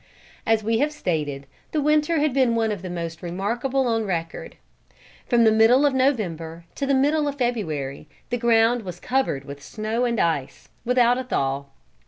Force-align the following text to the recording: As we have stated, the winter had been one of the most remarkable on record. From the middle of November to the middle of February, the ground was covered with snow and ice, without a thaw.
As 0.47 0.63
we 0.63 0.79
have 0.79 0.91
stated, 0.91 1.45
the 1.73 1.79
winter 1.79 2.17
had 2.19 2.33
been 2.33 2.55
one 2.55 2.71
of 2.71 2.81
the 2.81 2.89
most 2.89 3.21
remarkable 3.21 3.85
on 3.85 4.03
record. 4.03 4.55
From 5.27 5.43
the 5.43 5.51
middle 5.51 5.85
of 5.85 5.93
November 5.93 6.65
to 6.73 6.87
the 6.87 6.95
middle 6.95 7.27
of 7.27 7.37
February, 7.37 8.07
the 8.31 8.37
ground 8.39 8.81
was 8.81 8.99
covered 8.99 9.45
with 9.45 9.61
snow 9.61 10.05
and 10.05 10.19
ice, 10.19 10.69
without 10.85 11.19
a 11.19 11.23
thaw. 11.23 11.65